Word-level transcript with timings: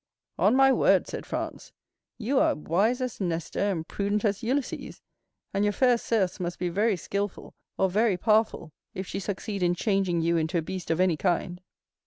"On 0.39 0.55
my 0.55 0.71
word," 0.73 1.07
said 1.07 1.27
Franz, 1.27 1.73
"you 2.17 2.39
are 2.39 2.53
as 2.53 2.57
wise 2.57 3.01
as 3.01 3.21
Nestor 3.21 3.59
and 3.59 3.87
prudent 3.87 4.25
as 4.25 4.41
Ulysses, 4.41 4.99
and 5.53 5.63
your 5.63 5.73
fair 5.73 5.95
Circe 5.95 6.39
must 6.39 6.57
be 6.57 6.69
very 6.69 6.95
skilful 6.97 7.53
or 7.77 7.87
very 7.87 8.17
powerful 8.17 8.71
if 8.95 9.05
she 9.05 9.19
succeed 9.19 9.61
in 9.61 9.75
changing 9.75 10.21
you 10.21 10.37
into 10.37 10.57
a 10.57 10.63
beast 10.63 10.89
of 10.89 10.99
any 10.99 11.17
kind." 11.17 11.61